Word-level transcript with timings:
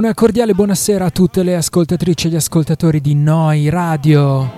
Una 0.00 0.14
cordiale 0.14 0.54
buonasera 0.54 1.04
a 1.04 1.10
tutte 1.10 1.42
le 1.42 1.54
ascoltatrici 1.54 2.26
e 2.26 2.30
gli 2.30 2.36
ascoltatori 2.36 3.02
di 3.02 3.14
Noi 3.14 3.68
Radio. 3.68 4.50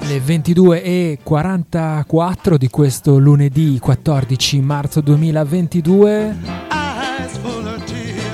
Le 0.00 0.18
22.44 0.18 2.56
di 2.56 2.68
questo 2.68 3.16
lunedì 3.16 3.78
14 3.78 4.60
marzo 4.60 5.00
2022. 5.00 6.36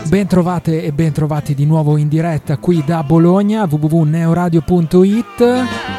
Bentrovate 0.08 0.82
e 0.82 0.90
bentrovati 0.90 1.54
di 1.54 1.64
nuovo 1.64 1.96
in 1.96 2.08
diretta 2.08 2.58
qui 2.58 2.82
da 2.84 3.04
Bologna 3.04 3.68
www.neoradio.it 3.70 5.93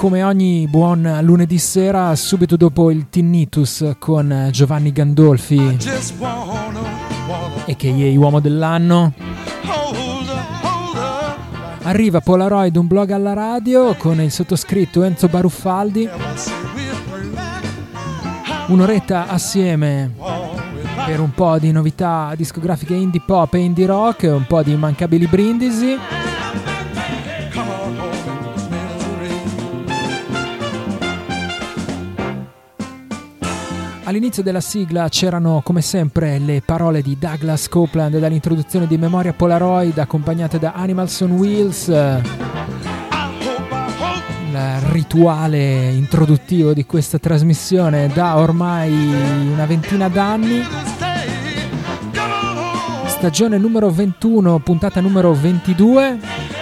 come 0.00 0.22
ogni 0.22 0.66
buon 0.66 1.18
lunedì 1.20 1.58
sera, 1.58 2.16
subito 2.16 2.56
dopo 2.56 2.90
il 2.90 3.10
Tinnitus 3.10 3.96
con 3.98 4.48
Giovanni 4.50 4.92
Gandolfi 4.92 5.76
e 7.66 7.76
che 7.76 8.10
è 8.10 8.16
uomo 8.16 8.40
dell'anno. 8.40 9.12
Arriva 11.82 12.20
Polaroid, 12.20 12.76
un 12.76 12.86
blog 12.86 13.10
alla 13.10 13.34
radio 13.34 13.94
con 13.96 14.22
il 14.22 14.30
sottoscritto 14.30 15.02
Enzo 15.02 15.28
Baruffaldi. 15.28 16.08
Un'oretta 18.68 19.28
assieme 19.28 20.14
per 21.04 21.20
un 21.20 21.32
po' 21.32 21.58
di 21.58 21.72
novità 21.72 22.32
discografiche 22.34 22.94
indie 22.94 23.20
pop 23.22 23.52
e 23.52 23.58
indie 23.58 23.84
rock, 23.84 24.22
un 24.22 24.46
po' 24.46 24.62
di 24.62 24.72
immancabili 24.72 25.26
brindisi. 25.26 25.98
All'inizio 34.10 34.42
della 34.42 34.60
sigla 34.60 35.08
c'erano 35.08 35.60
come 35.62 35.82
sempre 35.82 36.40
le 36.40 36.62
parole 36.64 37.00
di 37.00 37.16
Douglas 37.16 37.68
Copeland 37.68 38.18
dall'introduzione 38.18 38.88
di 38.88 38.98
Memoria 38.98 39.32
Polaroid 39.32 39.96
accompagnate 39.98 40.58
da 40.58 40.72
Animals 40.72 41.20
on 41.20 41.30
Wheels. 41.30 41.86
Il 44.48 44.80
rituale 44.90 45.90
introduttivo 45.90 46.72
di 46.72 46.84
questa 46.86 47.20
trasmissione 47.20 48.10
da 48.12 48.36
ormai 48.36 48.92
una 49.52 49.66
ventina 49.66 50.08
d'anni. 50.08 50.60
Stagione 53.06 53.58
numero 53.58 53.90
21, 53.90 54.58
puntata 54.58 55.00
numero 55.00 55.32
22. 55.34 56.59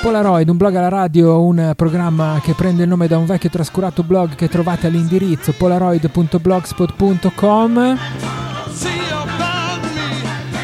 Polaroid, 0.00 0.48
un 0.48 0.56
blog 0.56 0.74
alla 0.76 0.88
radio, 0.88 1.42
un 1.42 1.74
programma 1.76 2.40
che 2.42 2.54
prende 2.54 2.84
il 2.84 2.88
nome 2.88 3.06
da 3.06 3.18
un 3.18 3.26
vecchio 3.26 3.50
trascurato 3.50 4.02
blog 4.02 4.34
che 4.34 4.48
trovate 4.48 4.86
all'indirizzo 4.86 5.52
polaroid.blogspot.com. 5.52 7.98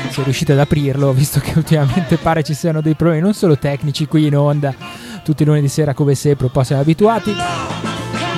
Se 0.09 0.23
riuscite 0.23 0.53
ad 0.53 0.61
aprirlo, 0.61 1.13
visto 1.13 1.39
che 1.41 1.53
ultimamente 1.55 2.17
pare 2.17 2.43
ci 2.43 2.55
siano 2.55 2.81
dei 2.81 2.95
problemi 2.95 3.21
non 3.21 3.35
solo 3.35 3.59
tecnici 3.59 4.07
qui 4.07 4.25
in 4.27 4.39
onda, 4.39 4.75
tutti 5.23 5.43
i 5.43 5.47
lunedì 5.47 5.69
sera 5.69 5.93
come 5.93 6.15
sempre, 6.15 6.47
un 6.47 6.53
po' 6.53 6.63
siamo 6.63 6.81
abituati, 6.81 7.35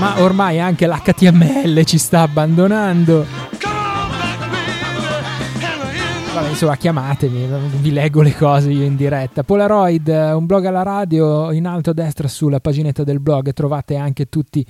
ma 0.01 0.21
ormai 0.21 0.59
anche 0.59 0.89
l'HTML 0.89 1.85
ci 1.85 1.99
sta 1.99 2.23
abbandonando. 2.23 3.38
Vabbè, 6.39 6.51
insomma, 6.51 6.77
chiamatemi, 6.77 7.49
vi 7.81 7.91
leggo 7.91 8.23
le 8.23 8.33
cose 8.33 8.71
io 8.71 8.85
in 8.85 8.95
diretta. 8.95 9.43
Polaroid, 9.43 10.07
un 10.07 10.47
blog 10.47 10.67
alla 10.67 10.85
radio, 10.85 11.51
in 11.51 11.67
alto 11.67 11.91
a 11.91 11.93
destra 11.93 12.29
sulla 12.29 12.61
paginetta 12.61 13.03
del 13.03 13.19
blog 13.19 13.53
trovate 13.53 13.97
anche 13.97 14.29
tutti 14.29 14.65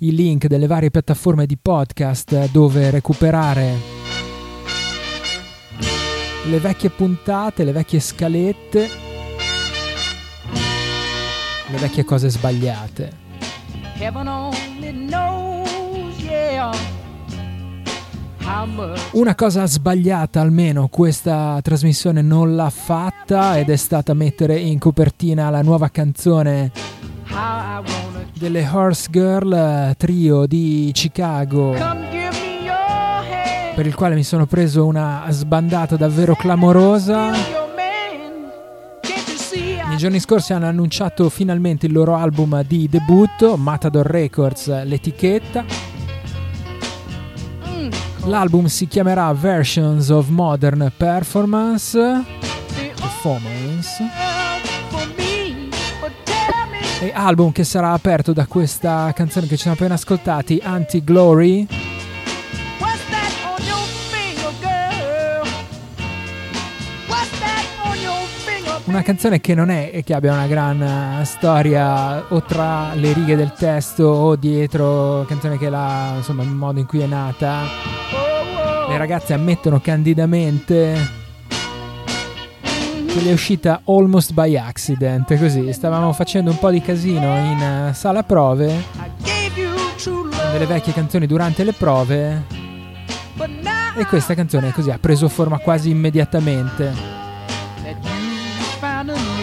i 0.00 0.14
link 0.14 0.48
delle 0.48 0.66
varie 0.66 0.90
piattaforme 0.90 1.46
di 1.46 1.56
podcast 1.56 2.50
dove 2.50 2.90
recuperare 2.90 3.72
le 6.50 6.58
vecchie 6.58 6.90
puntate, 6.90 7.64
le 7.64 7.72
vecchie 7.72 8.00
scalette, 8.00 8.88
le 11.70 11.78
vecchie 11.78 12.04
cose 12.04 12.28
sbagliate. 12.28 13.12
Heaven 13.96 14.28
only 14.28 14.92
knows, 14.92 16.18
yeah. 16.18 17.02
Una 19.12 19.34
cosa 19.34 19.66
sbagliata 19.66 20.42
almeno 20.42 20.88
questa 20.88 21.58
trasmissione 21.62 22.20
non 22.20 22.54
l'ha 22.54 22.68
fatta 22.68 23.58
ed 23.58 23.70
è 23.70 23.76
stata 23.76 24.12
mettere 24.12 24.58
in 24.58 24.78
copertina 24.78 25.48
la 25.48 25.62
nuova 25.62 25.88
canzone 25.88 26.70
delle 28.34 28.68
Horse 28.70 29.08
Girl 29.10 29.94
trio 29.96 30.44
di 30.44 30.90
Chicago 30.92 31.72
per 33.74 33.86
il 33.86 33.94
quale 33.94 34.14
mi 34.14 34.24
sono 34.24 34.44
preso 34.44 34.84
una 34.84 35.24
sbandata 35.30 35.96
davvero 35.96 36.36
clamorosa. 36.36 37.30
Nei 39.88 39.96
giorni 39.96 40.20
scorsi 40.20 40.52
hanno 40.52 40.66
annunciato 40.66 41.30
finalmente 41.30 41.86
il 41.86 41.92
loro 41.92 42.14
album 42.14 42.62
di 42.62 42.88
debutto, 42.88 43.56
Matador 43.56 44.06
Records, 44.06 44.84
l'etichetta 44.84 45.93
L'album 48.26 48.66
si 48.66 48.86
chiamerà 48.86 49.30
Versions 49.34 50.08
of 50.08 50.28
Modern 50.28 50.90
Performance. 50.96 51.98
Performance. 52.94 54.02
E 57.00 57.12
album 57.12 57.52
che 57.52 57.64
sarà 57.64 57.92
aperto 57.92 58.32
da 58.32 58.46
questa 58.46 59.12
canzone 59.14 59.46
che 59.46 59.56
ci 59.56 59.62
siamo 59.62 59.76
appena 59.76 59.94
ascoltati, 59.94 60.58
Anti-Glory. 60.62 61.93
Una 68.94 69.02
canzone 69.02 69.40
che 69.40 69.56
non 69.56 69.70
è 69.70 70.04
che 70.04 70.14
abbia 70.14 70.32
una 70.32 70.46
gran 70.46 70.80
eh, 70.80 71.24
storia 71.24 72.26
o 72.28 72.40
tra 72.42 72.94
le 72.94 73.12
righe 73.12 73.34
del 73.34 73.52
testo 73.52 74.04
o 74.04 74.36
dietro, 74.36 75.24
canzone 75.26 75.58
che 75.58 75.68
la, 75.68 76.12
insomma, 76.18 76.44
il 76.44 76.50
modo 76.50 76.78
in 76.78 76.86
cui 76.86 77.00
è 77.00 77.06
nata 77.06 77.62
le 78.88 78.96
ragazze 78.96 79.32
ammettono 79.32 79.80
candidamente 79.80 80.94
che 83.08 83.28
è 83.28 83.32
uscita 83.32 83.80
almost 83.86 84.32
by 84.32 84.56
accident, 84.56 85.36
così 85.40 85.72
stavamo 85.72 86.12
facendo 86.12 86.52
un 86.52 86.58
po' 86.60 86.70
di 86.70 86.80
casino 86.80 87.36
in 87.36 87.88
uh, 87.90 87.92
sala 87.92 88.22
prove, 88.22 88.80
delle 90.52 90.66
vecchie 90.66 90.92
canzoni 90.92 91.26
durante 91.26 91.64
le 91.64 91.72
prove 91.72 92.44
e 93.96 94.06
questa 94.06 94.34
canzone 94.34 94.70
così 94.70 94.92
ha 94.92 94.98
preso 95.00 95.28
forma 95.28 95.58
quasi 95.58 95.90
immediatamente. 95.90 97.13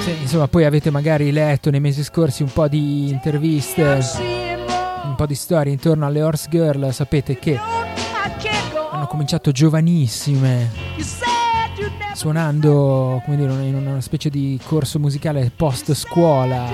Sì, 0.01 0.17
insomma, 0.19 0.47
poi 0.47 0.65
avete 0.65 0.89
magari 0.89 1.31
letto 1.31 1.69
nei 1.69 1.79
mesi 1.79 2.03
scorsi 2.03 2.41
un 2.41 2.51
po' 2.51 2.67
di 2.67 3.09
interviste, 3.09 3.99
un 5.03 5.13
po' 5.15 5.27
di 5.27 5.35
storie 5.35 5.71
intorno 5.71 6.07
alle 6.07 6.23
Horse 6.23 6.47
Girl, 6.49 6.91
sapete 6.91 7.37
che 7.37 7.55
hanno 8.91 9.05
cominciato 9.05 9.51
giovanissime, 9.51 10.71
suonando 12.15 13.21
come 13.23 13.37
dire, 13.37 13.51
in 13.63 13.75
una 13.75 14.01
specie 14.01 14.31
di 14.31 14.59
corso 14.65 14.97
musicale 14.97 15.51
post 15.55 15.93
scuola, 15.93 16.65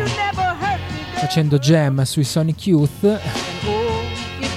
facendo 1.16 1.60
jam 1.60 2.04
sui 2.04 2.24
Sonic 2.24 2.68
Youth. 2.68 3.20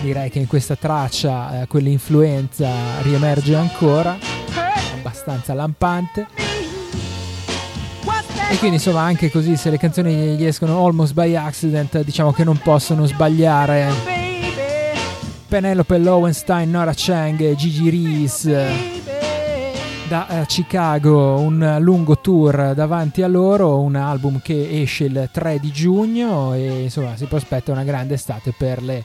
Direi 0.01 0.31
che 0.31 0.39
in 0.39 0.47
questa 0.47 0.77
traccia 0.77 1.63
eh, 1.63 1.67
quell'influenza 1.67 2.71
riemerge 3.03 3.57
ancora, 3.57 4.17
abbastanza 4.95 5.55
lampante. 5.55 6.50
E 8.51 8.59
quindi 8.59 8.77
insomma 8.77 9.03
anche 9.03 9.31
così 9.31 9.57
se 9.57 9.71
le 9.71 9.79
canzoni 9.79 10.35
gli 10.35 10.45
escono 10.45 10.85
almost 10.85 11.15
by 11.15 11.37
accident 11.37 12.03
diciamo 12.03 12.33
che 12.33 12.43
non 12.43 12.59
possono 12.59 13.07
sbagliare. 13.07 13.89
Penelope 15.47 15.99
Lowenstein, 15.99 16.69
Nora 16.69 16.93
Chang, 16.95 17.55
Gigi 17.55 17.89
Reese 17.89 18.99
da 20.09 20.27
uh, 20.29 20.45
Chicago, 20.47 21.39
un 21.39 21.77
lungo 21.79 22.19
tour 22.19 22.75
davanti 22.75 23.23
a 23.23 23.29
loro, 23.29 23.79
un 23.79 23.95
album 23.95 24.41
che 24.43 24.83
esce 24.83 25.05
il 25.05 25.29
3 25.31 25.61
di 25.61 25.71
giugno 25.71 26.53
e 26.53 26.83
insomma 26.83 27.15
si 27.15 27.27
prospetta 27.27 27.71
una 27.71 27.85
grande 27.85 28.15
estate 28.15 28.53
per 28.57 28.83
le 28.83 29.05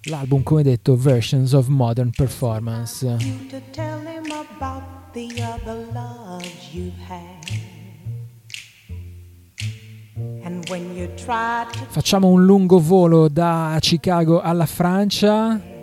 L'album, 0.06 0.42
come 0.42 0.62
detto, 0.62 0.96
Versions 0.96 1.54
of 1.54 1.68
Modern 1.68 2.10
Performance. 2.10 3.16
Facciamo 11.88 12.28
un 12.28 12.44
lungo 12.44 12.78
volo 12.78 13.28
da 13.28 13.78
Chicago 13.80 14.42
alla 14.42 14.66
Francia. 14.66 15.73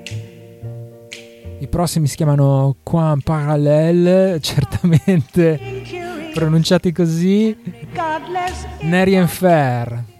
I 1.62 1.68
prossimi 1.68 2.08
si 2.08 2.15
chiamano 2.15 2.77
Quan 2.82 3.22
Parallel, 3.22 4.41
certamente 4.41 5.60
pronunciati 6.34 6.91
così. 6.91 7.56
Nerian 8.82 9.27
Fair. 9.27 10.11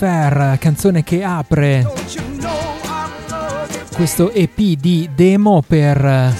Marianne 0.00 0.28
Fair, 0.30 0.58
canzone 0.58 1.02
che 1.02 1.22
apre 1.22 1.86
questo 3.94 4.30
EP 4.32 4.56
di 4.56 5.10
demo 5.14 5.62
per 5.66 6.34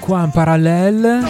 Quan 0.00 0.30
Parallel 0.30 1.24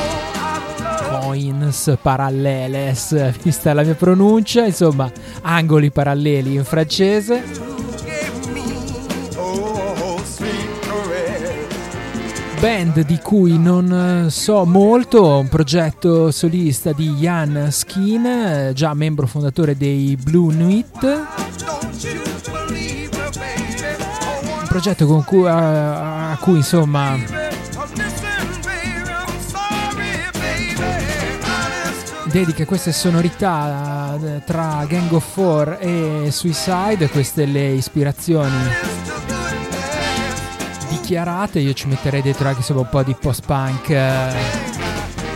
Coins 1.09 1.99
Paralleles, 2.01 3.37
vista 3.43 3.75
la 3.75 3.83
mia 3.83 3.95
pronuncia, 3.95 4.65
insomma, 4.65 5.11
angoli 5.43 5.91
paralleli 5.91 6.55
in 6.55 6.65
francese. 6.65 7.66
Band 12.61 13.05
di 13.05 13.19
cui 13.19 13.59
non 13.59 14.27
eh, 14.27 14.31
so 14.31 14.65
molto, 14.65 15.39
un 15.39 15.49
progetto 15.49 16.31
solista 16.31 16.93
di 16.93 17.15
Jan 17.15 17.69
Skin, 17.71 18.27
eh, 18.27 18.73
già 18.75 18.95
membro 18.95 19.27
fondatore 19.27 19.77
dei 19.77 20.17
Blue 20.17 20.55
Nuit. 20.55 21.03
Un 21.03 21.27
progetto 24.69 25.07
con 25.07 25.25
cui, 25.25 25.47
a, 25.47 26.31
a 26.33 26.37
cui 26.39 26.57
insomma 26.57 27.17
dedica 32.31 32.65
queste 32.65 32.93
sonorità 32.93 34.19
eh, 34.21 34.43
tra 34.45 34.85
Gang 34.89 35.13
of 35.13 35.25
Four 35.25 35.79
e 35.81 36.29
Suicide, 36.31 37.09
queste 37.09 37.47
le 37.47 37.73
ispirazioni 37.73 38.96
dichiarate, 41.07 41.61
io 41.61 41.73
ci 41.73 41.87
metterei 41.87 42.21
dentro 42.21 42.49
anche 42.49 42.59
insomma, 42.59 42.81
un 42.81 42.89
po' 42.89 43.05
di 43.05 43.15
post-punk 43.15 43.91
eh, 43.91 44.33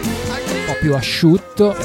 un 0.02 0.64
po' 0.66 0.76
più 0.80 0.96
asciutto. 0.96 1.76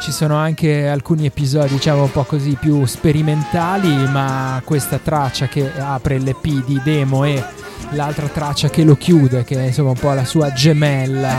Ci 0.00 0.12
sono 0.12 0.36
anche 0.36 0.88
alcuni 0.88 1.26
episodi, 1.26 1.74
diciamo 1.74 2.04
un 2.04 2.10
po' 2.10 2.24
così 2.24 2.56
più 2.58 2.86
sperimentali, 2.86 3.94
ma 4.08 4.62
questa 4.64 4.98
traccia 4.98 5.46
che 5.46 5.70
apre 5.78 6.18
l'EP 6.18 6.64
di 6.64 6.80
demo 6.82 7.24
e 7.24 7.44
l'altra 7.90 8.26
traccia 8.26 8.70
che 8.70 8.82
lo 8.82 8.96
chiude, 8.96 9.44
che 9.44 9.56
è 9.56 9.66
insomma 9.66 9.90
un 9.90 9.98
po' 9.98 10.12
la 10.14 10.24
sua 10.24 10.54
gemella, 10.54 11.36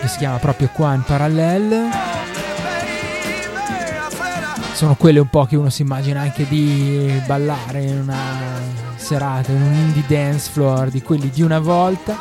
che 0.00 0.08
si 0.08 0.18
chiama 0.18 0.38
proprio 0.38 0.70
qua 0.72 0.94
in 0.94 1.02
parallel 1.02 2.11
sono 4.72 4.94
quelle 4.96 5.18
un 5.18 5.28
po' 5.28 5.44
che 5.44 5.56
uno 5.56 5.70
si 5.70 5.82
immagina 5.82 6.20
anche 6.20 6.46
di 6.48 7.20
ballare 7.26 7.82
in 7.82 7.98
una 8.00 8.60
serata, 8.96 9.52
in 9.52 9.62
un 9.62 9.72
indie 9.72 10.04
dance 10.06 10.50
floor 10.50 10.88
di 10.88 11.02
quelli 11.02 11.30
di 11.30 11.42
una 11.42 11.58
volta. 11.58 12.16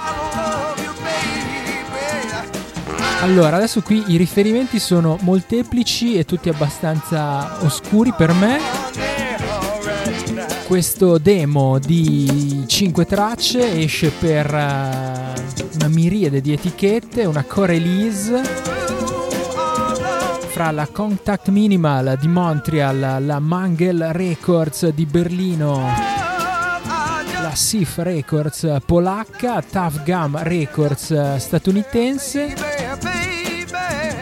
Allora, 3.22 3.58
adesso 3.58 3.82
qui 3.82 4.04
i 4.08 4.18
riferimenti 4.18 4.80
sono 4.80 5.18
molteplici 5.22 6.16
e 6.16 6.26
tutti 6.26 6.50
abbastanza 6.50 7.64
oscuri 7.64 8.14
per 8.18 8.34
me. 8.34 8.60
Questo 10.66 11.18
demo 11.18 11.78
di 11.80 12.64
5 12.66 13.06
tracce 13.06 13.80
esce 13.80 14.10
per 14.10 14.46
uh, 14.48 15.76
una 15.76 15.88
miriade 15.88 16.42
di 16.42 16.54
etichette, 16.54 17.26
una 17.26 17.44
core 17.44 17.74
release 17.74 18.81
fra 20.52 20.72
la 20.72 20.86
Contact 20.88 21.48
Minimal 21.48 22.18
di 22.20 22.28
Montreal, 22.28 23.24
la 23.26 23.40
Mangel 23.40 24.10
Records 24.12 24.90
di 24.90 25.06
Berlino, 25.06 25.88
la 27.42 27.56
SIF 27.56 28.00
Records 28.00 28.78
polacca, 28.86 29.62
Tough 29.62 30.04
Gum 30.04 30.38
Records 30.44 31.38
statunitense 31.38 32.54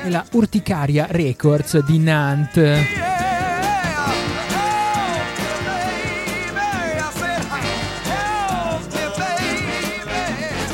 e 0.03 0.09
la 0.09 0.23
Urticaria 0.31 1.07
Records 1.09 1.79
di 1.79 1.97
Nantes. 1.97 3.07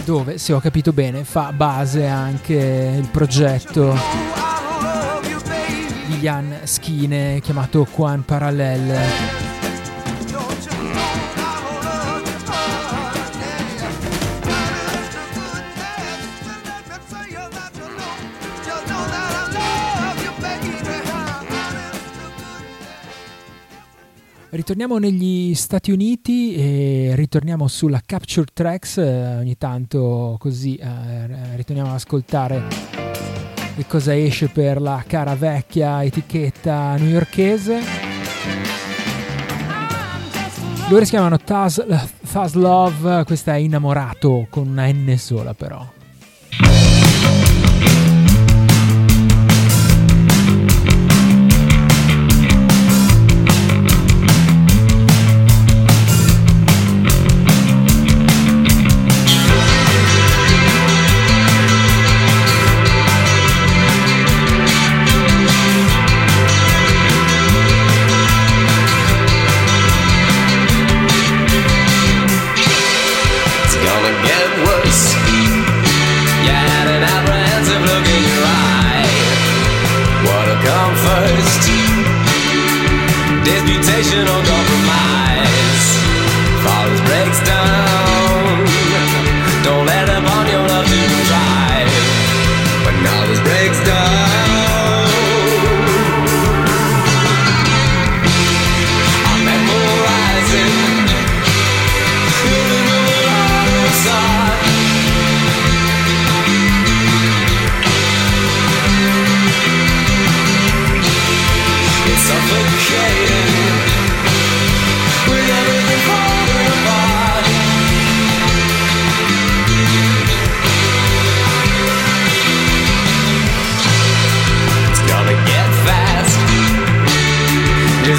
dove, 0.04 0.38
se 0.38 0.54
ho 0.54 0.60
capito 0.60 0.94
bene, 0.94 1.24
fa 1.24 1.52
base 1.52 2.06
anche 2.06 2.54
il 3.00 3.10
progetto 3.10 4.45
Jan 6.26 6.62
Skine 6.64 7.40
chiamato 7.40 7.86
Quan 7.86 8.26
Parallel. 8.26 8.98
Ritorniamo 24.50 24.98
negli 24.98 25.54
Stati 25.54 25.92
Uniti 25.92 26.56
e 26.56 27.12
ritorniamo 27.14 27.68
sulla 27.68 28.02
Capture 28.04 28.48
Tracks, 28.52 28.98
eh, 28.98 29.36
ogni 29.38 29.58
tanto 29.58 30.38
così 30.40 30.76
eh, 30.78 31.56
ritorniamo 31.56 31.90
ad 31.90 31.96
ascoltare 31.98 33.05
che 33.76 33.86
cosa 33.88 34.16
esce 34.16 34.48
per 34.48 34.80
la 34.82 35.04
cara 35.06 35.36
vecchia 35.36 36.04
etichetta 36.04 36.96
newyorkese. 36.96 37.80
Loro 40.88 41.04
si 41.04 41.10
chiamano 41.10 41.38
Taz, 41.38 41.84
Taz 42.32 42.54
Love, 42.54 43.24
questa 43.26 43.56
è 43.56 43.58
innamorato 43.58 44.48
con 44.50 44.68
una 44.68 44.86
N 44.88 45.16
sola 45.18 45.54
però. 45.54 45.95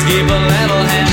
Un 0.08 1.05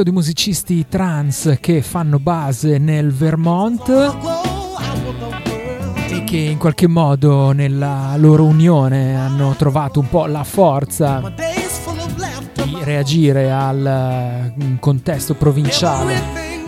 trio 0.00 0.02
di 0.02 0.10
musicisti 0.12 0.86
trans 0.88 1.58
che 1.60 1.82
fanno 1.82 2.18
base 2.18 2.78
nel 2.78 3.12
Vermont 3.12 3.88
e 6.08 6.24
che 6.24 6.36
in 6.36 6.58
qualche 6.58 6.86
modo 6.86 7.52
nella 7.52 8.14
loro 8.16 8.44
unione 8.44 9.16
hanno 9.16 9.54
trovato 9.58 10.00
un 10.00 10.08
po' 10.08 10.26
la 10.26 10.44
forza 10.44 11.32
di 12.54 12.76
reagire 12.82 13.50
al 13.50 14.52
mm, 14.58 14.76
contesto 14.76 15.34
provinciale 15.34 16.18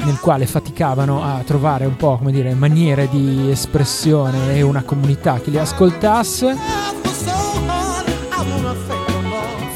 nel 0.05 0.18
quale 0.21 0.47
faticavano 0.47 1.23
a 1.23 1.42
trovare 1.45 1.87
un 1.87 1.97
po' 1.97 2.18
come 2.18 2.33
dire 2.33 2.53
maniere 2.55 3.09
di 3.09 3.51
espressione 3.51 4.55
e 4.55 4.62
una 4.62 4.83
comunità 4.83 5.40
che 5.40 5.51
li 5.51 5.59
ascoltasse 5.59 6.91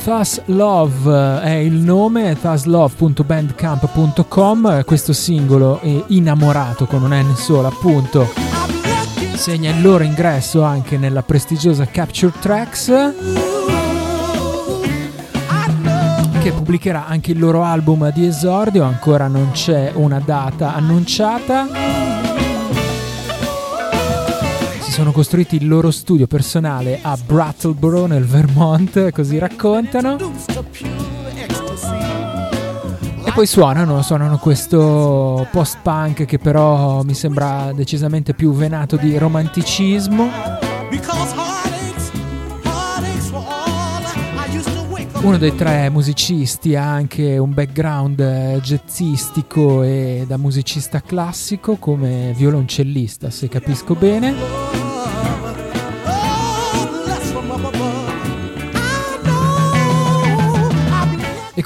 Thus 0.06 0.40
Love 0.44 1.40
è 1.40 1.54
il 1.54 1.72
nome, 1.72 2.38
thuslove.bandcamp.com, 2.40 4.84
questo 4.84 5.12
singolo 5.12 5.80
è 5.80 6.04
innamorato 6.06 6.86
con 6.86 7.02
un 7.02 7.12
N 7.12 7.34
solo 7.34 7.66
appunto, 7.66 8.32
segna 9.34 9.70
il 9.70 9.82
loro 9.82 10.04
ingresso 10.04 10.62
anche 10.62 10.96
nella 10.96 11.24
prestigiosa 11.24 11.86
Capture 11.86 12.32
Tracks 12.38 13.14
che 16.40 16.52
pubblicherà 16.52 17.08
anche 17.08 17.32
il 17.32 17.40
loro 17.40 17.64
album 17.64 18.12
di 18.12 18.26
esordio, 18.26 18.84
ancora 18.84 19.26
non 19.26 19.50
c'è 19.50 19.90
una 19.92 20.22
data 20.24 20.72
annunciata 20.72 21.66
sono 24.96 25.12
costruiti 25.12 25.56
il 25.56 25.68
loro 25.68 25.90
studio 25.90 26.26
personale 26.26 27.00
a 27.02 27.18
Brattleboro 27.22 28.06
nel 28.06 28.24
Vermont, 28.24 29.10
così 29.10 29.36
raccontano. 29.36 30.16
E 33.22 33.30
poi 33.34 33.46
suonano, 33.46 34.00
suonano 34.00 34.38
questo 34.38 35.46
post-punk 35.52 36.24
che 36.24 36.38
però 36.38 37.02
mi 37.02 37.12
sembra 37.12 37.72
decisamente 37.74 38.32
più 38.32 38.54
venato 38.54 38.96
di 38.96 39.18
romanticismo. 39.18 40.30
Uno 45.20 45.36
dei 45.36 45.54
tre 45.54 45.90
musicisti 45.90 46.74
ha 46.74 46.90
anche 46.90 47.36
un 47.36 47.52
background 47.52 48.60
jazzistico 48.62 49.82
e 49.82 50.24
da 50.26 50.38
musicista 50.38 51.02
classico 51.02 51.76
come 51.76 52.32
violoncellista, 52.34 53.28
se 53.28 53.48
capisco 53.48 53.94
bene. 53.94 54.85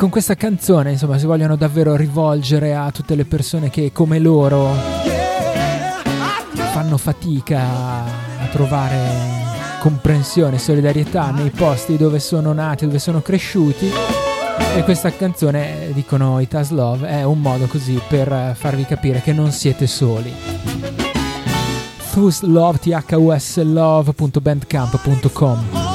Con 0.00 0.08
questa 0.08 0.34
canzone, 0.34 0.92
insomma, 0.92 1.18
si 1.18 1.26
vogliono 1.26 1.56
davvero 1.56 1.94
rivolgere 1.94 2.74
a 2.74 2.90
tutte 2.90 3.14
le 3.14 3.26
persone 3.26 3.68
che 3.68 3.92
come 3.92 4.18
loro 4.18 4.72
fanno 6.72 6.96
fatica 6.96 7.60
a 7.60 8.46
trovare 8.50 8.96
comprensione, 9.78 10.58
solidarietà 10.58 11.32
nei 11.32 11.50
posti 11.50 11.98
dove 11.98 12.18
sono 12.18 12.54
nati, 12.54 12.86
dove 12.86 12.98
sono 12.98 13.20
cresciuti. 13.20 13.90
E 14.74 14.82
questa 14.84 15.12
canzone, 15.12 15.90
dicono 15.92 16.40
i 16.40 16.48
Taslov, 16.48 17.04
è 17.04 17.22
un 17.24 17.42
modo 17.42 17.66
così 17.66 18.00
per 18.08 18.54
farvi 18.56 18.86
capire 18.86 19.20
che 19.20 19.34
non 19.34 19.52
siete 19.52 19.86
soli. 19.86 20.32
Thuslove, 22.10 23.04
thusLove.bandcamp.com 23.06 25.89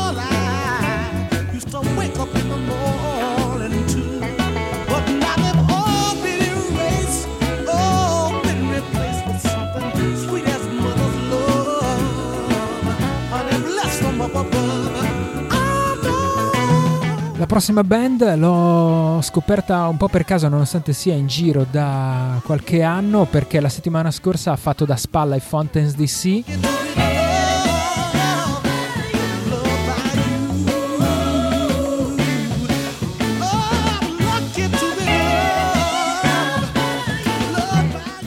La 17.46 17.52
prossima 17.52 17.84
band 17.84 18.38
l'ho 18.38 19.20
scoperta 19.22 19.88
un 19.88 19.98
po' 19.98 20.08
per 20.08 20.26
caso 20.26 20.48
nonostante 20.48 20.94
sia 20.94 21.14
in 21.14 21.28
giro 21.28 21.64
da 21.70 22.42
qualche 22.44 22.82
anno 22.82 23.26
perché 23.26 23.60
la 23.60 23.70
settimana 23.70 24.10
scorsa 24.10 24.52
ha 24.52 24.56
fatto 24.56 24.84
da 24.84 24.96
spalla 24.96 25.36
ai 25.36 25.42
Fountains 25.42 25.94
DC. 25.94 26.44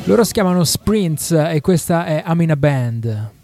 Loro 0.04 0.22
si 0.22 0.32
chiamano 0.32 0.62
Sprints 0.62 1.32
e 1.32 1.60
questa 1.60 2.04
è 2.04 2.22
Amina 2.24 2.54
Band. 2.54 3.37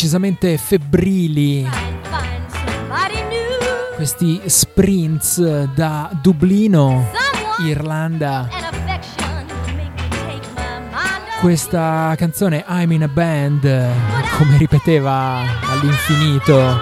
Decisamente 0.00 0.56
febbrili. 0.56 1.68
Questi 3.96 4.40
sprints 4.46 5.38
da 5.74 6.08
Dublino, 6.22 7.10
Irlanda. 7.66 8.48
Questa 11.38 12.14
canzone 12.16 12.64
I'm 12.66 12.92
in 12.92 13.02
a 13.02 13.08
band, 13.08 13.60
come 14.38 14.56
ripeteva 14.56 15.42
all'infinito 15.66 16.80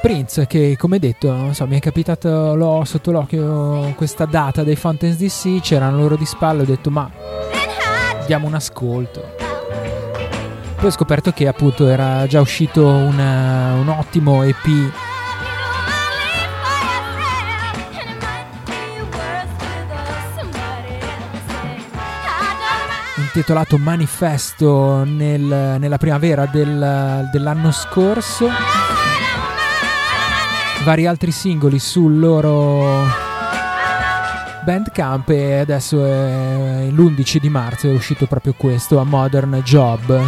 Prince 0.00 0.46
che 0.46 0.76
come 0.78 0.98
detto 0.98 1.52
so, 1.52 1.66
mi 1.66 1.76
è 1.76 1.80
capitato 1.80 2.54
l'ho 2.54 2.84
sotto 2.84 3.10
l'occhio 3.10 3.92
questa 3.96 4.24
data 4.24 4.62
dei 4.62 4.76
Fountains 4.76 5.16
DC 5.16 5.60
c'erano 5.60 5.98
loro 5.98 6.16
di 6.16 6.24
spalle 6.24 6.62
ho 6.62 6.64
detto 6.64 6.90
ma 6.90 7.10
diamo 8.26 8.46
un 8.46 8.54
ascolto. 8.54 9.34
Poi 10.76 10.86
ho 10.86 10.90
scoperto 10.90 11.32
che 11.32 11.46
appunto 11.46 11.88
era 11.88 12.26
già 12.26 12.40
uscito 12.40 12.86
una, 12.86 13.74
un 13.74 13.88
ottimo 13.88 14.42
EP 14.42 14.66
intitolato 23.16 23.78
Manifesto 23.78 25.04
nel, 25.04 25.76
nella 25.78 25.98
primavera 25.98 26.46
del, 26.46 27.28
dell'anno 27.32 27.72
scorso 27.72 28.83
vari 30.84 31.06
altri 31.06 31.30
singoli 31.30 31.78
sul 31.78 32.18
loro 32.18 33.06
Bandcamp 34.64 35.30
e 35.30 35.54
adesso 35.54 36.04
è 36.04 36.88
l'11 36.90 37.38
di 37.38 37.48
marzo 37.48 37.88
è 37.88 37.92
uscito 37.92 38.26
proprio 38.26 38.52
questo, 38.54 38.98
A 38.98 39.04
Modern 39.04 39.62
Job. 39.64 40.20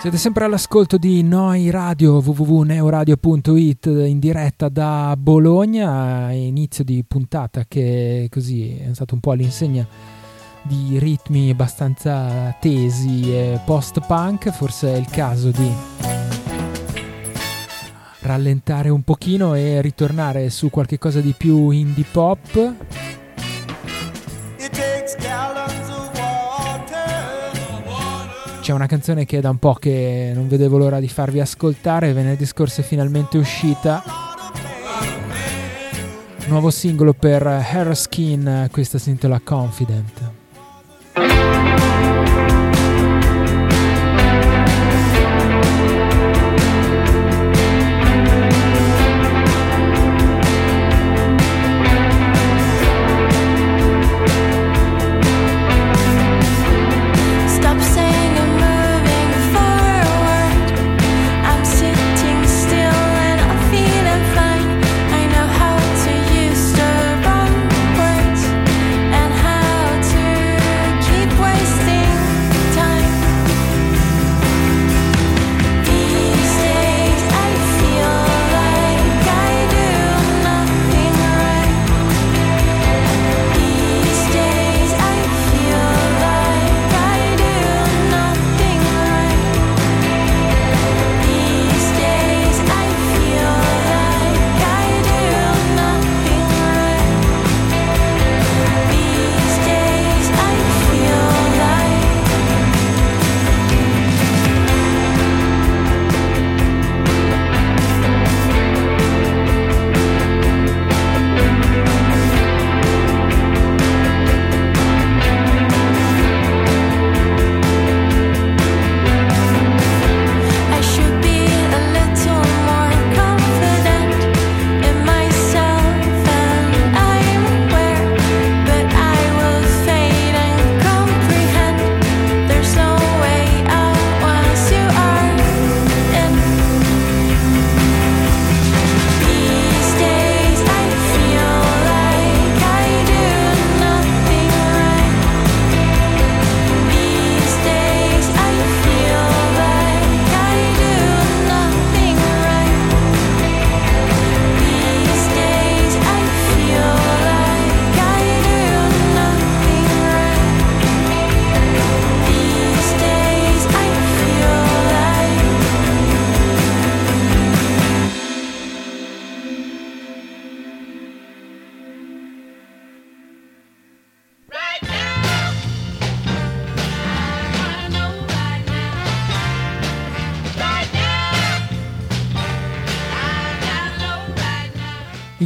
Siete 0.00 0.16
sempre 0.16 0.44
all'ascolto 0.44 0.98
di 0.98 1.22
Noi 1.22 1.70
Radio 1.70 2.14
www.neoradio.it 2.24 3.86
in 3.86 4.18
diretta 4.18 4.68
da 4.68 5.14
Bologna, 5.16 6.32
inizio 6.32 6.82
di 6.82 7.04
puntata 7.06 7.64
che 7.68 8.26
così 8.30 8.76
è 8.78 8.92
stato 8.94 9.14
un 9.14 9.20
po' 9.20 9.30
all'insegna 9.30 9.86
di 10.64 10.98
ritmi 10.98 11.50
abbastanza 11.50 12.56
tesi 12.60 13.34
e 13.34 13.60
post-punk, 13.64 14.50
forse 14.50 14.94
è 14.94 14.96
il 14.96 15.06
caso 15.10 15.50
di 15.50 15.70
rallentare 18.20 18.88
un 18.88 19.02
pochino 19.02 19.54
e 19.54 19.82
ritornare 19.82 20.48
su 20.48 20.70
qualche 20.70 20.98
cosa 20.98 21.20
di 21.20 21.34
più 21.36 21.70
indie 21.70 22.04
pop. 22.10 22.74
C'è 28.60 28.72
una 28.72 28.86
canzone 28.86 29.26
che 29.26 29.38
è 29.38 29.40
da 29.42 29.50
un 29.50 29.58
po' 29.58 29.74
che 29.74 30.32
non 30.34 30.48
vedevo 30.48 30.78
l'ora 30.78 30.98
di 30.98 31.08
farvi 31.08 31.40
ascoltare, 31.40 32.14
venerdì 32.14 32.46
scorso 32.46 32.80
è 32.80 32.84
finalmente 32.84 33.36
uscita. 33.36 34.02
Nuovo 36.46 36.70
singolo 36.70 37.12
per 37.12 37.46
Hair 37.46 37.94
Skin, 37.94 38.68
questa 38.70 38.96
si 38.98 39.10
intitola 39.10 39.40
Confident. 39.44 40.43
Thank 41.16 41.68
you. 41.68 41.73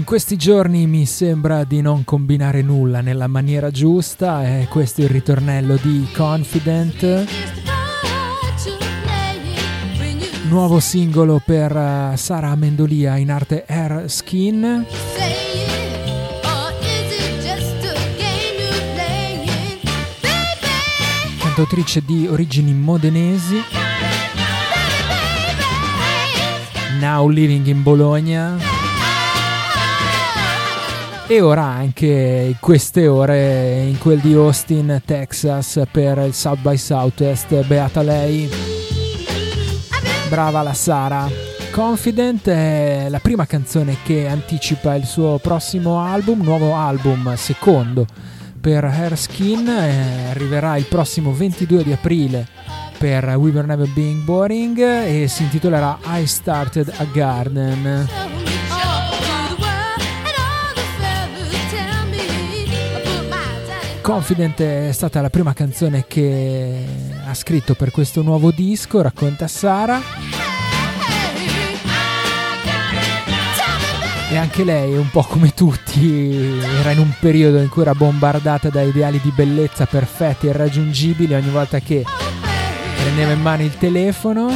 Questi 0.08 0.38
giorni 0.38 0.86
mi 0.86 1.04
sembra 1.04 1.64
di 1.64 1.82
non 1.82 2.02
combinare 2.02 2.62
nulla 2.62 3.02
nella 3.02 3.26
maniera 3.26 3.70
giusta 3.70 4.42
e 4.42 4.66
questo 4.66 5.02
è 5.02 5.04
il 5.04 5.10
ritornello 5.10 5.76
di 5.76 6.08
Confident. 6.16 7.26
Nuovo 10.48 10.80
singolo 10.80 11.42
per 11.44 11.76
uh, 11.76 12.16
Sara 12.16 12.48
Amendolia 12.48 13.18
in 13.18 13.30
arte 13.30 13.66
Air 13.68 14.04
Skin. 14.08 14.86
Cantautrice 21.38 22.02
di 22.02 22.26
origini 22.26 22.72
modenesi. 22.72 23.62
Now 26.98 27.28
living 27.28 27.66
in 27.66 27.82
Bologna 27.82 28.77
e 31.30 31.42
ora 31.42 31.64
anche 31.64 32.06
in 32.48 32.56
queste 32.58 33.06
ore 33.06 33.82
in 33.82 33.98
quel 33.98 34.18
di 34.18 34.32
Austin, 34.32 35.02
Texas 35.04 35.82
per 35.92 36.16
il 36.18 36.32
South 36.32 36.60
by 36.60 36.76
Southwest. 36.76 37.66
Beata 37.66 38.00
lei. 38.00 38.48
Brava 40.30 40.62
la 40.62 40.72
Sara. 40.72 41.28
Confident 41.70 42.48
è 42.48 43.08
la 43.10 43.20
prima 43.20 43.44
canzone 43.44 43.98
che 44.02 44.26
anticipa 44.26 44.94
il 44.94 45.04
suo 45.04 45.38
prossimo 45.38 46.00
album, 46.00 46.42
nuovo 46.42 46.74
album, 46.74 47.34
secondo 47.36 48.06
per 48.58 48.84
Hair 48.84 49.16
Skin, 49.16 49.68
eh, 49.68 50.30
arriverà 50.30 50.76
il 50.76 50.86
prossimo 50.86 51.32
22 51.32 51.84
di 51.84 51.92
aprile 51.92 52.46
per 52.96 53.24
We 53.36 53.50
Were 53.50 53.66
Never 53.66 53.88
Being 53.90 54.22
Boring 54.22 54.78
e 54.78 55.28
si 55.28 55.42
intitolerà 55.42 55.98
I 56.06 56.26
Started 56.26 56.92
a 56.96 57.04
Garden. 57.12 58.06
Confident 64.08 64.58
è 64.62 64.90
stata 64.92 65.20
la 65.20 65.28
prima 65.28 65.52
canzone 65.52 66.06
che 66.08 66.82
ha 67.26 67.34
scritto 67.34 67.74
per 67.74 67.90
questo 67.90 68.22
nuovo 68.22 68.50
disco, 68.50 69.02
racconta 69.02 69.46
Sara. 69.46 70.00
E 74.30 74.36
anche 74.38 74.64
lei, 74.64 74.96
un 74.96 75.10
po' 75.10 75.24
come 75.24 75.52
tutti, 75.52 76.58
era 76.80 76.92
in 76.92 77.00
un 77.00 77.12
periodo 77.20 77.58
in 77.58 77.68
cui 77.68 77.82
era 77.82 77.94
bombardata 77.94 78.70
da 78.70 78.80
ideali 78.80 79.20
di 79.22 79.30
bellezza 79.30 79.84
perfetti 79.84 80.46
e 80.46 80.50
irraggiungibili 80.50 81.34
ogni 81.34 81.50
volta 81.50 81.78
che 81.80 82.02
prendeva 82.96 83.32
in 83.32 83.42
mano 83.42 83.62
il 83.62 83.76
telefono. 83.76 84.48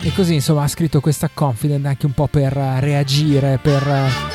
E 0.00 0.12
così 0.12 0.34
insomma 0.34 0.64
ha 0.64 0.68
scritto 0.68 1.00
questa 1.00 1.30
Confident 1.32 1.86
anche 1.86 2.06
un 2.06 2.14
po' 2.14 2.26
per 2.26 2.52
reagire, 2.52 3.60
per 3.62 4.29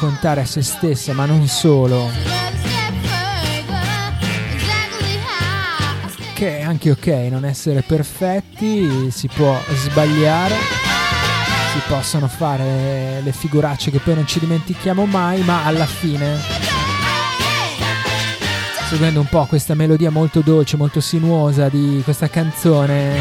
raccontare 0.00 0.40
a 0.40 0.46
se 0.46 0.62
stessa, 0.62 1.12
ma 1.12 1.26
non 1.26 1.46
solo. 1.46 2.08
Che 6.32 6.58
è 6.58 6.62
anche 6.62 6.90
ok 6.90 7.06
non 7.30 7.44
essere 7.44 7.82
perfetti, 7.82 9.10
si 9.10 9.28
può 9.28 9.54
sbagliare, 9.74 10.54
si 11.74 11.80
possono 11.86 12.28
fare 12.28 13.20
le 13.22 13.32
figuracce 13.32 13.90
che 13.90 13.98
poi 13.98 14.14
non 14.14 14.26
ci 14.26 14.38
dimentichiamo 14.38 15.04
mai, 15.04 15.42
ma 15.42 15.66
alla 15.66 15.84
fine, 15.84 16.38
seguendo 18.88 19.20
un 19.20 19.26
po' 19.26 19.44
questa 19.44 19.74
melodia 19.74 20.10
molto 20.10 20.40
dolce, 20.40 20.78
molto 20.78 21.02
sinuosa 21.02 21.68
di 21.68 22.00
questa 22.02 22.30
canzone, 22.30 23.18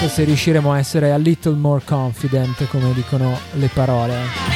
forse 0.00 0.24
riusciremo 0.24 0.72
a 0.72 0.78
essere 0.78 1.12
a 1.12 1.16
little 1.16 1.54
more 1.54 1.80
confident, 1.84 2.66
come 2.66 2.92
dicono 2.92 3.38
le 3.52 3.70
parole 3.72 4.51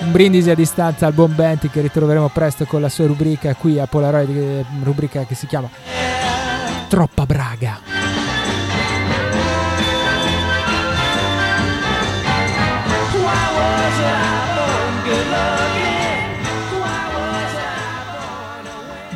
un 0.00 0.12
brindisi 0.12 0.50
a 0.50 0.54
distanza 0.54 1.06
al 1.06 1.12
buon 1.12 1.34
Benti 1.34 1.68
che 1.68 1.80
ritroveremo 1.80 2.28
presto 2.28 2.64
con 2.64 2.80
la 2.80 2.88
sua 2.88 3.06
rubrica 3.06 3.54
qui 3.54 3.78
a 3.78 3.86
Polaroid, 3.86 4.64
rubrica 4.82 5.24
che 5.24 5.34
si 5.34 5.46
chiama 5.46 5.68
Troppa 6.88 7.26
Braga. 7.26 7.87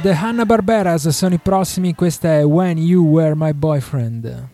The 0.03 0.15
Hanna-Barberas 0.15 1.11
sono 1.11 1.35
i 1.35 1.39
prossimi, 1.39 1.95
questa 1.95 2.39
è 2.39 2.45
When 2.45 2.77
You 2.77 3.05
Were 3.05 3.35
My 3.37 3.53
Boyfriend. 3.53 4.49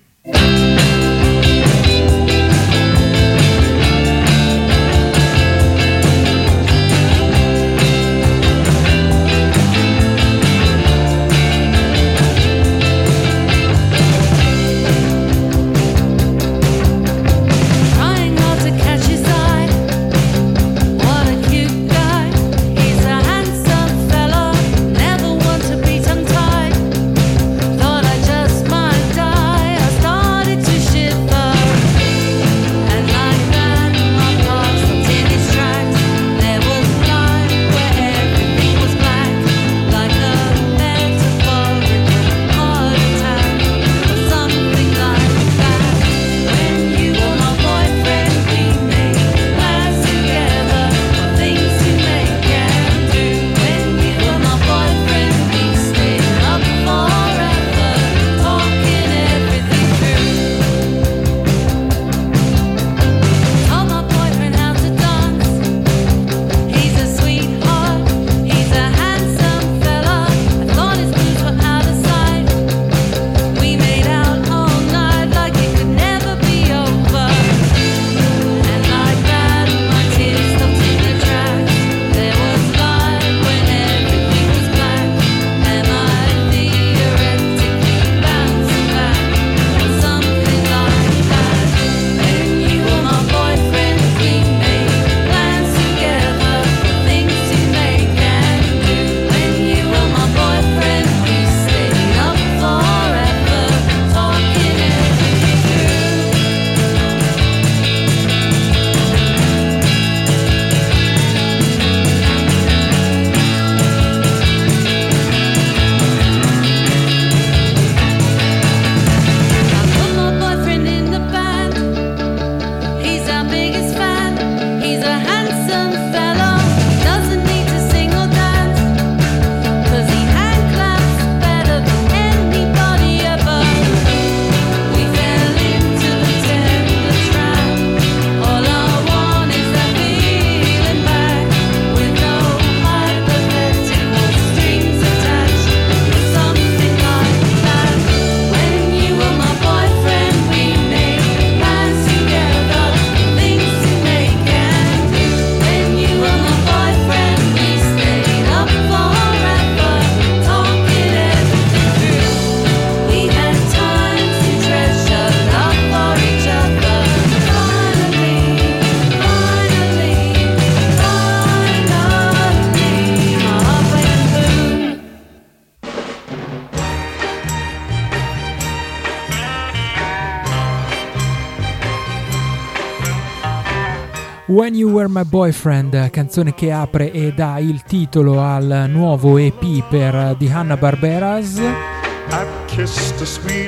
When 184.58 184.74
You 184.74 184.90
Were 184.90 185.06
My 185.08 185.22
Boyfriend, 185.22 186.10
canzone 186.10 186.52
che 186.52 186.72
apre 186.72 187.12
e 187.12 187.32
dà 187.32 187.60
il 187.60 187.84
titolo 187.84 188.40
al 188.42 188.86
nuovo 188.88 189.38
EP 189.38 189.84
per 189.88 190.34
The 190.36 190.50
Hanna 190.50 190.76
Barberas. 190.76 191.60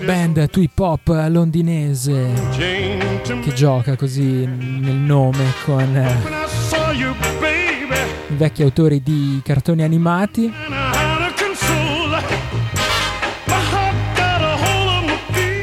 Band 0.04 0.50
hip 0.52 0.76
hop 0.80 1.06
londinese 1.28 2.32
che 2.56 3.52
gioca 3.54 3.94
così 3.94 4.44
nel 4.44 4.96
nome 4.96 5.44
con 5.64 5.96
i 8.28 8.34
vecchi 8.34 8.62
autori 8.64 9.00
di 9.00 9.40
cartoni 9.44 9.84
animati. 9.84 10.52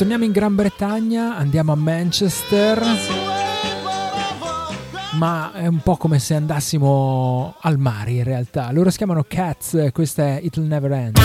Ritorniamo 0.00 0.24
in 0.24 0.32
Gran 0.32 0.54
Bretagna, 0.54 1.36
andiamo 1.36 1.72
a 1.72 1.74
Manchester 1.74 2.82
ma 5.18 5.52
è 5.52 5.66
un 5.66 5.80
po' 5.80 5.98
come 5.98 6.18
se 6.18 6.34
andassimo 6.34 7.54
al 7.60 7.76
mare 7.76 8.12
in 8.12 8.24
realtà. 8.24 8.72
Loro 8.72 8.88
si 8.88 8.96
chiamano 8.96 9.26
Cats, 9.28 9.90
questa 9.92 10.22
è 10.22 10.40
It'll 10.42 10.64
Never 10.64 10.90
End. 10.92 11.18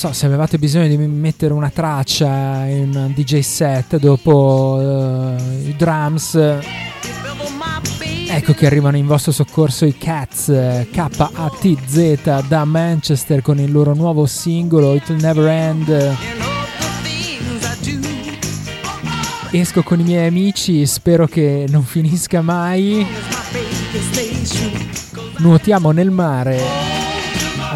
So 0.00 0.14
se 0.14 0.24
avevate 0.24 0.56
bisogno 0.56 0.88
di 0.88 0.96
mettere 0.96 1.52
una 1.52 1.68
traccia 1.68 2.64
in 2.64 2.90
un 2.94 3.12
DJ 3.14 3.40
set 3.40 3.98
dopo 3.98 4.78
uh, 4.80 5.68
i 5.68 5.74
drums. 5.76 6.36
Ecco 8.26 8.54
che 8.54 8.64
arrivano 8.64 8.96
in 8.96 9.04
vostro 9.04 9.30
soccorso 9.30 9.84
i 9.84 9.98
Cats 9.98 10.86
KATZ 10.90 12.46
da 12.48 12.64
Manchester 12.64 13.42
con 13.42 13.58
il 13.58 13.70
loro 13.70 13.92
nuovo 13.92 14.24
singolo 14.24 14.94
It'll 14.94 15.20
Never 15.20 15.46
End. 15.46 16.16
Esco 19.50 19.82
con 19.82 20.00
i 20.00 20.04
miei 20.04 20.28
amici, 20.28 20.86
spero 20.86 21.26
che 21.26 21.66
non 21.68 21.82
finisca 21.82 22.40
mai. 22.40 23.06
Nuotiamo 25.36 25.90
nel 25.90 26.10
mare 26.10 26.89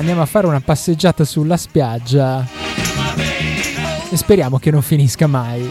andiamo 0.04 0.20
a 0.20 0.26
fare 0.26 0.46
una 0.46 0.60
passeggiata 0.60 1.24
sulla 1.24 1.56
spiaggia 1.56 2.46
e 4.10 4.16
speriamo 4.18 4.58
che 4.58 4.70
non 4.70 4.82
finisca 4.82 5.26
mai. 5.26 5.66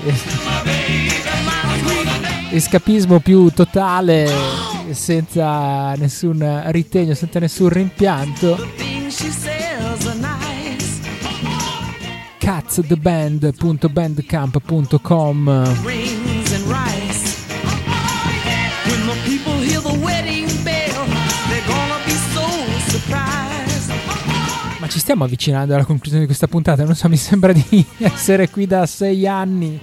escapismo 2.49 3.19
più 3.19 3.49
totale, 3.49 4.27
senza 4.89 5.93
nessun 5.97 6.63
ritegno, 6.71 7.13
senza 7.13 7.37
nessun 7.37 7.69
rimpianto. 7.69 8.57
catstheband.bandcamp.com 12.39 15.37
Ma 15.43 15.63
ci 24.93 24.99
stiamo 24.99 25.23
avvicinando 25.23 25.73
alla 25.73 25.85
conclusione 25.85 26.19
di 26.19 26.27
questa 26.27 26.45
puntata, 26.45 26.83
non 26.83 26.93
so, 26.93 27.09
mi 27.09 27.17
sembra 27.17 27.51
di 27.51 27.83
essere 27.97 28.47
qui 28.51 28.67
da 28.67 28.85
sei 28.85 29.25
anni. 29.25 29.79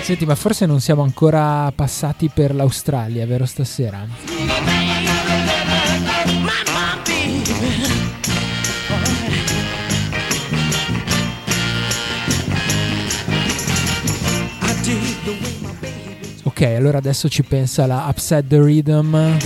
Senti, 0.00 0.24
ma 0.24 0.34
forse 0.34 0.64
non 0.64 0.80
siamo 0.80 1.02
ancora 1.02 1.70
passati 1.74 2.30
per 2.32 2.54
l'Australia, 2.54 3.26
vero 3.26 3.44
stasera? 3.44 4.39
Ok, 16.60 16.66
allora 16.76 16.98
adesso 16.98 17.26
ci 17.30 17.42
pensa 17.42 17.86
la 17.86 18.04
Upset 18.06 18.46
the 18.46 18.62
Rhythm 18.62 19.38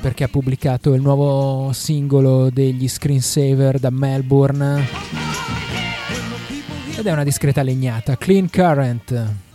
perché 0.00 0.24
ha 0.24 0.28
pubblicato 0.28 0.94
il 0.94 1.00
nuovo 1.00 1.72
singolo 1.72 2.50
degli 2.50 2.88
Screensaver 2.88 3.78
da 3.78 3.90
Melbourne 3.90 4.84
ed 6.96 7.06
è 7.06 7.12
una 7.12 7.22
discreta 7.22 7.62
legnata, 7.62 8.16
Clean 8.16 8.50
Current. 8.50 9.47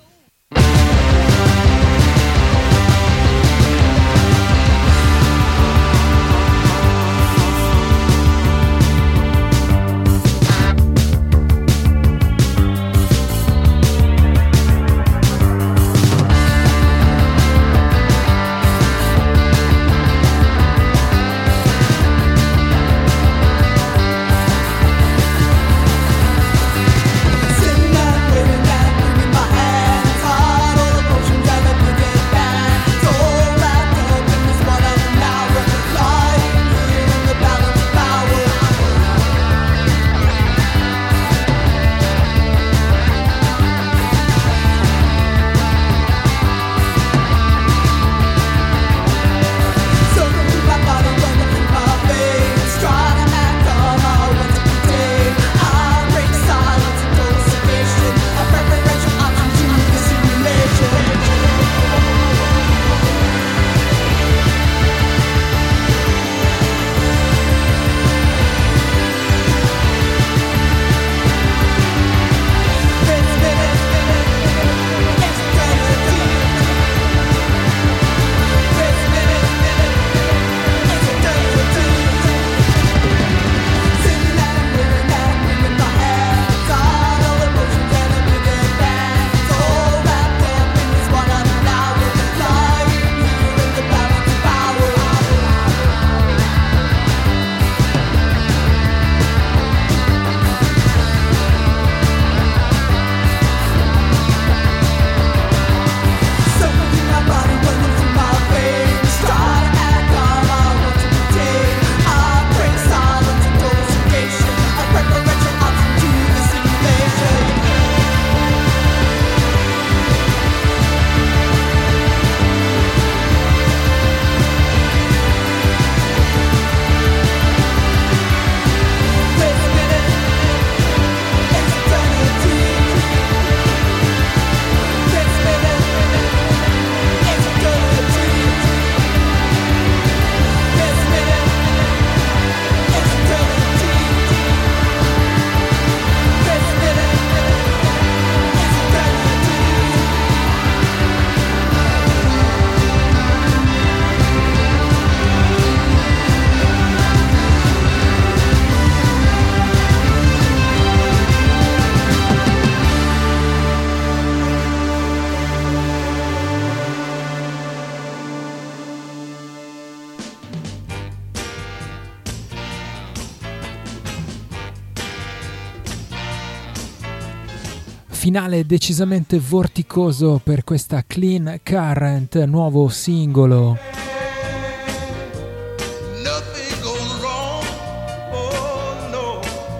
Finale 178.34 178.66
decisamente 178.66 179.38
vorticoso 179.38 180.42
per 180.44 180.64
questa 180.64 181.04
Clean 181.06 181.60
Current, 181.62 182.44
nuovo 182.46 182.90
singolo. 182.90 183.78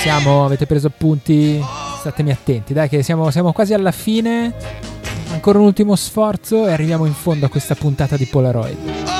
Siamo, 0.00 0.46
avete 0.46 0.64
preso 0.64 0.86
appunti? 0.86 1.62
Statemi 1.98 2.30
attenti, 2.30 2.72
dai 2.72 2.88
che 2.88 3.02
siamo, 3.02 3.30
siamo 3.30 3.52
quasi 3.52 3.74
alla 3.74 3.92
fine. 3.92 4.54
Ancora 5.30 5.58
un 5.58 5.66
ultimo 5.66 5.96
sforzo 5.96 6.66
e 6.66 6.72
arriviamo 6.72 7.04
in 7.04 7.12
fondo 7.12 7.44
a 7.44 7.50
questa 7.50 7.74
puntata 7.74 8.16
di 8.16 8.24
Polaroid. 8.24 9.17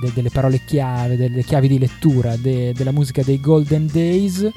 de, 0.00 0.12
delle 0.14 0.30
parole 0.30 0.62
chiave, 0.64 1.16
delle 1.16 1.42
chiavi 1.42 1.68
di 1.68 1.78
lettura 1.78 2.34
de, 2.36 2.72
della 2.72 2.92
musica 2.92 3.22
dei 3.22 3.40
Golden 3.40 3.88
Days. 3.92 4.50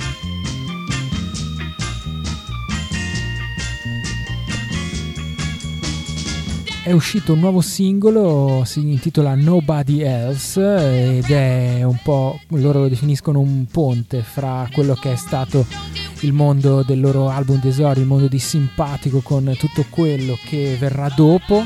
È 6.85 6.91
uscito 6.91 7.33
un 7.33 7.39
nuovo 7.39 7.61
singolo, 7.61 8.61
si 8.63 8.79
intitola 8.79 9.33
Nobody 9.33 10.03
Else 10.03 11.15
ed 11.17 11.31
è 11.31 11.81
un 11.81 11.97
po', 12.03 12.39
loro 12.49 12.81
lo 12.81 12.87
definiscono 12.87 13.39
un 13.39 13.65
ponte 13.65 14.21
fra 14.21 14.69
quello 14.71 14.93
che 14.93 15.13
è 15.13 15.15
stato 15.15 15.65
il 16.19 16.31
mondo 16.31 16.83
del 16.83 16.99
loro 16.99 17.27
album 17.29 17.59
d'esordio, 17.59 18.03
il 18.03 18.07
mondo 18.07 18.27
di 18.27 18.37
Simpatico 18.37 19.21
con 19.21 19.51
tutto 19.57 19.83
quello 19.89 20.37
che 20.45 20.77
verrà 20.79 21.11
dopo. 21.15 21.65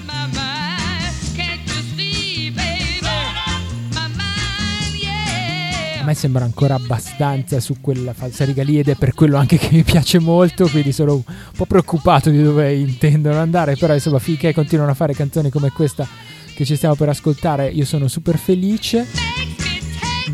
Me 6.09 6.15
sembra 6.15 6.43
ancora 6.43 6.75
abbastanza 6.75 7.59
su 7.59 7.75
quella 7.81 8.13
falsa 8.13 8.43
rigalia 8.43 8.79
ed 8.79 8.89
è 8.89 8.95
per 8.95 9.13
quello 9.13 9.37
anche 9.37 9.57
che 9.57 9.69
mi 9.71 9.83
piace 9.83 10.17
molto, 10.19 10.67
quindi 10.67 10.91
sono 10.91 11.13
un 11.13 11.21
po' 11.55 11.65
preoccupato 11.65 12.31
di 12.31 12.41
dove 12.41 12.73
intendono 12.73 13.39
andare, 13.39 13.75
però 13.75 13.93
insomma 13.93 14.17
finché 14.19 14.51
continuano 14.53 14.91
a 14.91 14.95
fare 14.95 15.13
canzoni 15.13 15.51
come 15.51 15.71
questa 15.71 16.07
che 16.55 16.65
ci 16.65 16.75
stiamo 16.75 16.95
per 16.95 17.09
ascoltare 17.09 17.69
io 17.69 17.85
sono 17.85 18.07
super 18.07 18.37
felice. 18.37 19.05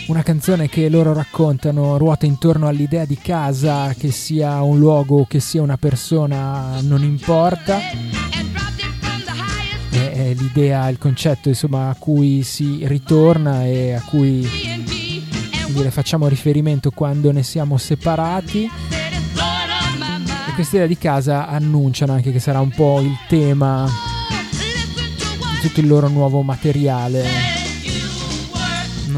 una 0.07 0.23
canzone 0.23 0.69
che 0.69 0.87
loro 0.87 1.13
raccontano 1.13 1.97
ruota 1.97 2.25
intorno 2.25 2.67
all'idea 2.67 3.03
di 3.03 3.17
casa, 3.17 3.93
che 3.93 4.11
sia 4.11 4.61
un 4.61 4.79
luogo, 4.79 5.25
che 5.25 5.41
sia 5.41 5.61
una 5.61 5.77
persona, 5.77 6.79
non 6.81 7.03
importa. 7.03 7.77
È 9.89 10.33
l'idea, 10.33 10.87
il 10.87 10.97
concetto 10.97 11.49
insomma, 11.49 11.89
a 11.89 11.95
cui 11.95 12.43
si 12.43 12.79
ritorna 12.87 13.65
e 13.65 13.93
a 13.93 14.01
cui 14.01 14.47
dire, 15.67 15.91
facciamo 15.91 16.27
riferimento 16.27 16.91
quando 16.91 17.31
ne 17.31 17.43
siamo 17.43 17.77
separati. 17.77 18.63
E 18.63 20.53
questa 20.53 20.77
idea 20.77 20.87
di 20.87 20.97
casa 20.97 21.47
annunciano 21.47 22.13
anche 22.13 22.31
che 22.31 22.39
sarà 22.39 22.61
un 22.61 22.71
po' 22.71 23.01
il 23.01 23.17
tema 23.27 23.89
di 25.51 25.67
tutto 25.67 25.79
il 25.81 25.87
loro 25.87 26.07
nuovo 26.07 26.41
materiale 26.43 27.56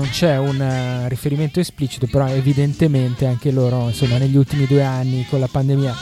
non 0.10 0.12
c'è 0.12 0.38
un 0.38 0.60
uh, 0.60 1.08
riferimento 1.08 1.60
esplicito, 1.60 2.08
però 2.08 2.28
evidentemente 2.28 3.28
anche 3.28 3.52
loro, 3.52 3.90
insomma, 3.90 4.18
negli 4.18 4.36
ultimi 4.36 4.66
due 4.66 4.82
anni 4.84 5.28
con 5.30 5.40
la 5.40 5.48
pandemia 5.48 5.94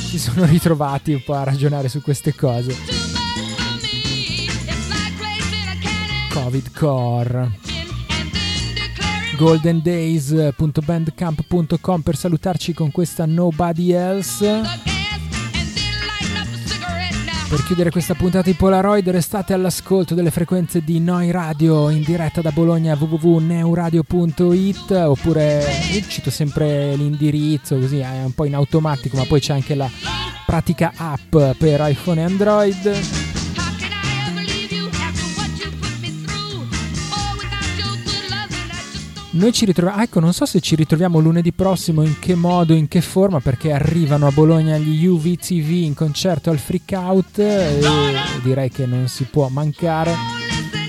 si 0.00 0.18
sono 0.18 0.44
ritrovati 0.44 1.12
un 1.12 1.22
po' 1.24 1.34
a 1.34 1.44
ragionare 1.44 1.88
su 1.88 2.02
queste 2.02 2.34
cose. 2.34 2.74
Covid 6.30 6.72
Core 6.72 7.60
goldendays.bandcamp.com 9.36 12.00
per 12.00 12.16
salutarci 12.16 12.74
con 12.74 12.90
questa 12.90 13.24
Nobody 13.24 13.92
Else 13.92 14.87
per 17.48 17.62
chiudere 17.64 17.90
questa 17.90 18.12
puntata 18.14 18.50
di 18.50 18.54
Polaroid 18.54 19.08
restate 19.08 19.54
all'ascolto 19.54 20.14
delle 20.14 20.30
frequenze 20.30 20.84
di 20.84 21.00
Noi 21.00 21.30
Radio 21.30 21.88
in 21.88 22.02
diretta 22.02 22.42
da 22.42 22.50
Bologna 22.50 22.94
www.neuradio.it 22.94 24.90
oppure 24.90 25.64
io 25.90 26.00
cito 26.06 26.30
sempre 26.30 26.94
l'indirizzo 26.94 27.78
così 27.78 28.00
è 28.00 28.22
un 28.22 28.34
po' 28.34 28.44
in 28.44 28.54
automatico 28.54 29.16
ma 29.16 29.24
poi 29.24 29.40
c'è 29.40 29.54
anche 29.54 29.74
la 29.74 29.88
pratica 30.44 30.92
app 30.94 31.34
per 31.56 31.80
iPhone 31.88 32.20
e 32.20 32.24
Android 32.24 33.27
Noi 39.30 39.52
ci 39.52 39.66
ritroviamo, 39.66 40.02
ecco, 40.02 40.20
non 40.20 40.32
so 40.32 40.46
se 40.46 40.60
ci 40.60 40.74
ritroviamo 40.74 41.18
lunedì 41.18 41.52
prossimo, 41.52 42.02
in 42.02 42.18
che 42.18 42.34
modo, 42.34 42.72
in 42.72 42.88
che 42.88 43.02
forma, 43.02 43.40
perché 43.40 43.72
arrivano 43.72 44.26
a 44.26 44.30
Bologna 44.30 44.78
gli 44.78 45.04
UVTV 45.04 45.70
in 45.70 45.94
concerto 45.94 46.50
al 46.50 46.58
Freak 46.58 46.92
Out 46.92 47.38
e 47.38 47.80
direi 48.42 48.70
che 48.70 48.86
non 48.86 49.06
si 49.06 49.24
può 49.24 49.48
mancare, 49.48 50.12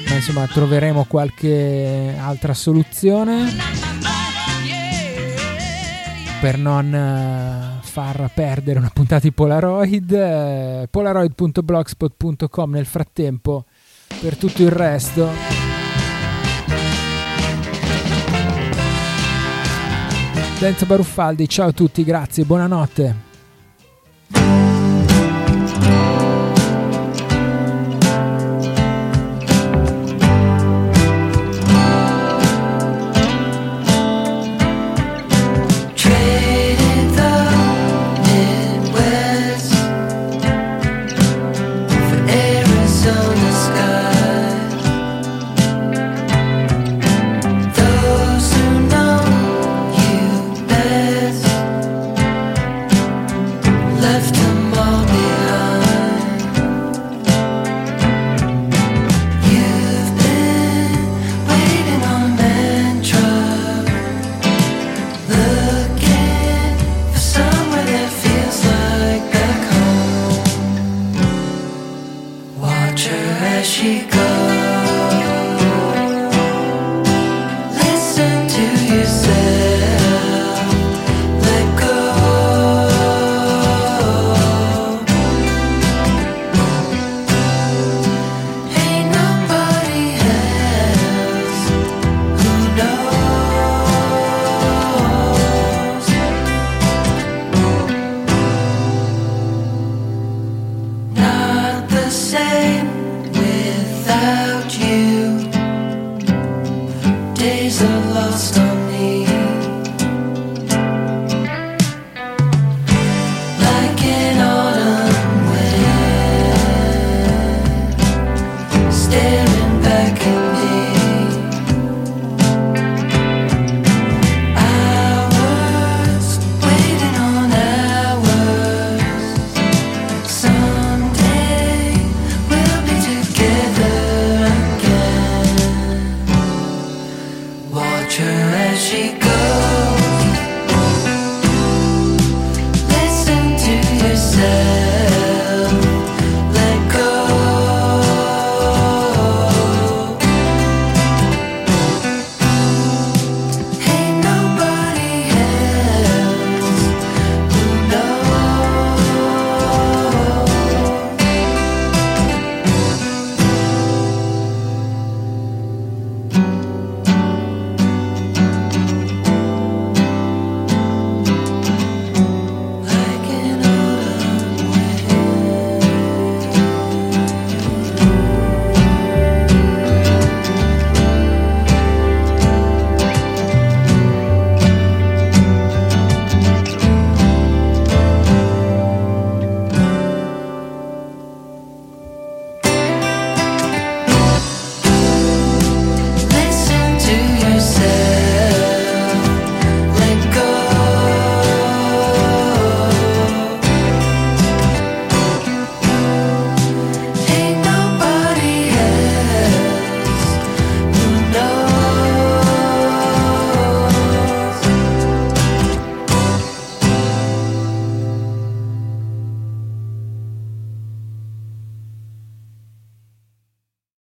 ma 0.07 0.15
insomma 0.15 0.47
troveremo 0.47 1.03
qualche 1.03 2.15
altra 2.17 2.53
soluzione 2.53 3.47
per 6.39 6.57
non 6.57 6.93
eh, 6.95 7.79
far 7.81 8.31
perdere 8.33 8.79
una 8.79 8.91
puntata 8.93 9.21
di 9.21 9.33
Polaroid. 9.33 10.11
Eh, 10.11 10.87
polaroid.blogspot.com 10.89 12.71
nel 12.71 12.85
frattempo 12.85 13.65
per 14.21 14.37
tutto 14.37 14.61
il 14.61 14.71
resto. 14.71 15.68
Lenzo 20.59 20.85
Baruffaldi, 20.85 21.47
ciao 21.47 21.69
a 21.69 21.71
tutti, 21.71 22.03
grazie, 22.03 22.43
buonanotte. 22.43 23.15